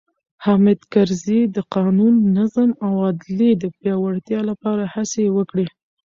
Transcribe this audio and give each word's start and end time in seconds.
حامد 0.43 0.79
کرزي 0.93 1.39
د 1.55 1.57
قانون، 1.73 2.15
نظم 2.37 2.69
او 2.85 2.93
عدلیې 3.09 3.51
د 3.57 3.63
پیاوړتیا 3.77 4.39
لپاره 4.49 4.83
هڅې 4.93 5.23
وکړې. 5.37 5.65